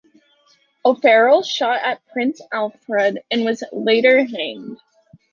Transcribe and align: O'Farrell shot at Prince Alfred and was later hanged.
O'Farrell 0.83 1.43
shot 1.43 1.79
at 1.85 2.01
Prince 2.11 2.41
Alfred 2.51 3.19
and 3.29 3.45
was 3.45 3.63
later 3.71 4.23
hanged. 4.25 4.79